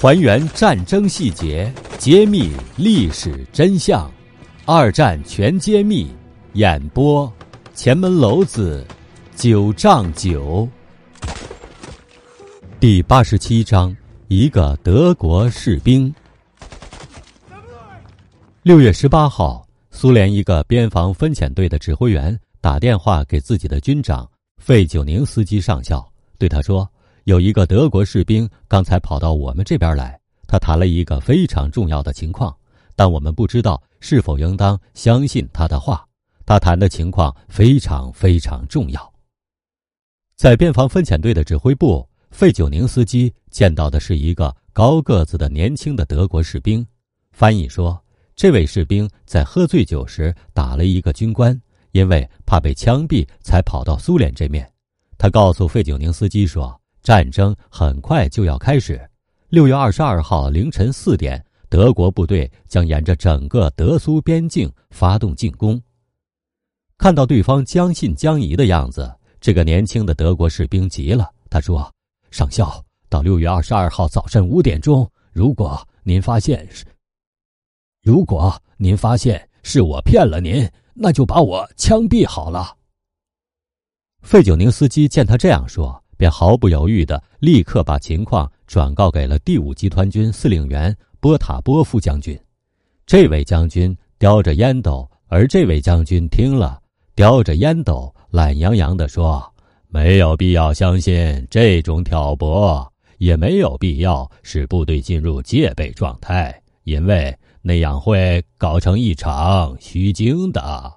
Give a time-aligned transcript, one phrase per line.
[0.00, 4.08] 还原战争细节，揭秘历史真相，
[4.64, 6.06] 二战全揭秘。
[6.52, 7.30] 演播：
[7.74, 8.86] 前门楼子
[9.34, 10.68] 九丈九。
[12.78, 13.94] 第八十七章：
[14.28, 16.14] 一个德国士兵。
[18.62, 26.88] 六月十八号，苏联一个边防分遣队的指挥员打电话给自己的军长费久宁斯基上校，对他说。
[27.28, 32.56] 有一个德国士兵刚才跑到我们这边来，他谈了一个非常重要的情况，
[32.96, 36.02] 但我们不知道是否应当相信他的话。
[36.46, 39.12] 他谈的情况非常非常重要。
[40.36, 46.82] 在边防分遣队的指挥部，费久宁斯基见到的是一个高个子的年轻的德国士兵。
[47.32, 48.02] 翻译说，
[48.36, 51.60] 这位士兵在喝醉酒时打了一个军官，
[51.92, 54.66] 因为怕被枪毙，才跑到苏联这面。
[55.18, 56.74] 他告诉费久宁斯基说。
[57.08, 59.00] 战争很快就要开始。
[59.48, 65.80] 六月二十二号凌晨四点，德国部队将沿着整个德苏边境发动进攻。
[66.98, 71.32] 看到对方将信将疑的样子，这个年轻的德国士兵急了。
[71.48, 71.90] 他说
[72.30, 76.84] ：“上校，到六月二十二号早晨五点钟，如果您发现是，
[78.02, 82.76] 如果您发现是我骗了您，那就把我枪毙好了。”
[84.20, 86.04] 费久宁斯基见他这样说。
[86.18, 92.38] 便毫不犹豫的立刻把情况转告给了第五集团军司令员波塔波夫将军。
[93.06, 96.78] 这位将军叼着烟斗，而这位将军听了，
[97.14, 99.42] 叼着烟斗，懒洋洋的说
[99.88, 110.92] ：“没有必要相信这种挑拨，也没有必要使部队进入戒备状态，因为那样会搞成一场虚惊的。”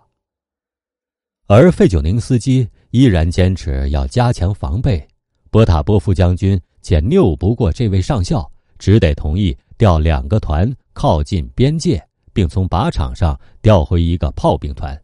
[1.48, 5.06] 而费久宁斯基依然坚持要加强防备。
[5.52, 8.50] 波塔波夫将军见拗不过这位上校，
[8.80, 12.02] 只得同意调两个团靠近边界，
[12.32, 14.98] 并从靶场上调回一个炮兵团。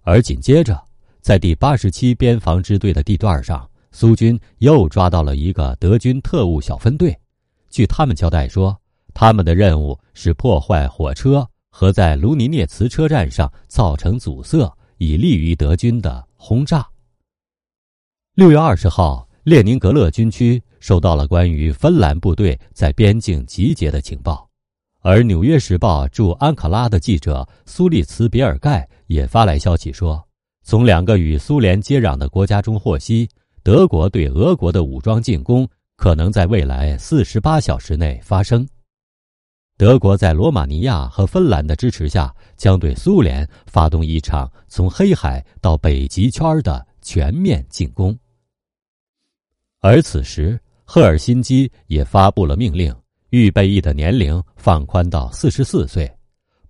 [0.00, 0.82] 而紧接着，
[1.20, 7.14] 在第八十七边防支队的地段上，苏军又抓到了一个德军特务小分队。
[7.68, 8.74] 据他们交代说，
[9.12, 16.88] 他们的任务是破坏火车和在卢尼涅茨车站上造成阻塞，以利于德军的轰炸。
[18.36, 19.28] 六月二十号。
[19.42, 24.46] 列宁格勒军区收到了关于芬兰部队在边境集结的情报，
[25.00, 30.22] 而《纽约时报》驻安卡拉的记者苏利茨比尔盖也发来消息说，
[30.62, 33.26] 从两个与苏联接壤的国家中获悉，
[33.62, 38.68] 德国对俄国的武装进攻可能在未来四十八小时内发生。
[39.78, 48.14] 德国在罗马尼亚和芬兰的支持下，将对苏联发动一场从黑海到北极圈的全面进攻。
[49.82, 52.94] 而此时，赫尔辛基也发布了命令，
[53.30, 56.10] 预备役的年龄放宽到四十四岁。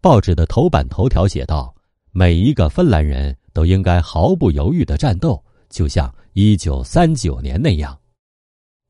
[0.00, 1.74] 报纸的头版头条写道
[2.12, 7.98] ：“每一个芬兰人都应该毫不犹豫的战斗，就像一九三九年那样。”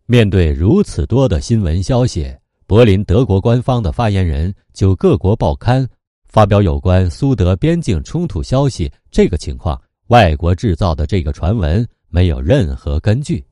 [0.05, 2.31] 面对如此多的新闻消息，
[2.67, 5.89] 柏林德国官方的发言人就各国报刊
[6.29, 13.43] 发表有关苏德边境冲突消息这个情况，外国制造的这个传闻没有任何根据。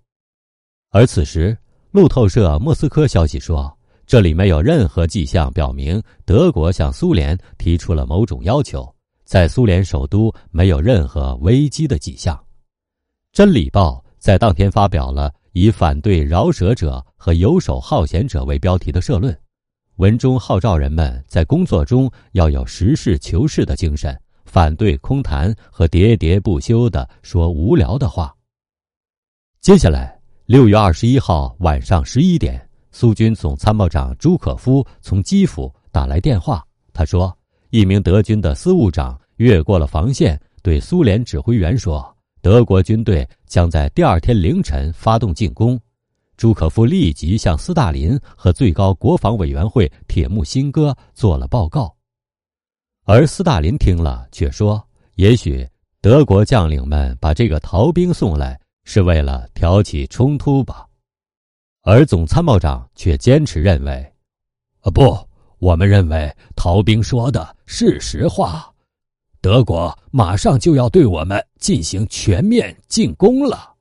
[0.91, 1.57] 而此时，
[1.91, 3.71] 路透社莫斯科消息说，
[4.07, 8.91] 这里没有任何迹象表明德国向苏联提出了某种要求，
[9.25, 12.43] 在苏联首都没有任何危机的迹象。
[13.33, 19.39] 真理报在当天发表了以“反对饶舌者和游手好闲者”为标题的社论，
[19.97, 28.35] 文中号召人们在工作中要有实事求是的精神，反对空谈和喋喋不休的说无聊的话。
[29.61, 30.18] 接下来。
[30.49, 32.59] 六月二十一号晚上十一点，
[32.91, 36.67] 苏军总参谋长朱可夫从基辅打来电话。
[36.95, 37.37] 他说，
[37.69, 45.79] 一名德军的司务长越过了防线，对苏联指挥员说，德国军队将在第二天凌晨发动进攻。
[46.39, 51.95] 朱可夫立即向斯大林和最高国防委员会铁木辛哥做了报告，
[53.05, 54.83] 而斯大林听了却说，
[55.17, 55.69] 也许
[56.01, 58.59] 德国将领们把这个逃兵送来。
[58.91, 60.89] 是为了挑起冲突吧，
[61.83, 64.15] 而总参谋长却坚持认为，
[64.81, 65.15] 啊不，
[65.59, 68.73] 我们认为逃兵说的是实话，
[69.43, 73.75] 德国马上就要对我们进行全面进攻了。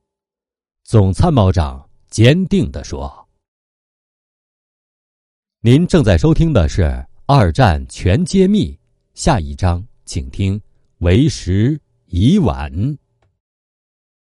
[0.84, 3.30] 总参谋长坚定地说
[5.64, 6.82] ：“您正在收听的是
[7.26, 8.74] 《二战全揭秘》，
[9.14, 10.62] 下一章请听，
[10.98, 12.70] 为时已晚。”